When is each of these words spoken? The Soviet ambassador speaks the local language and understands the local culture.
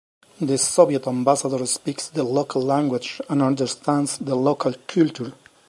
The 0.39 0.57
Soviet 0.57 1.05
ambassador 1.05 1.63
speaks 1.67 2.09
the 2.09 2.23
local 2.23 2.63
language 2.63 3.21
and 3.29 3.39
understands 3.43 4.17
the 4.17 4.33
local 4.33 4.73
culture. 4.87 5.33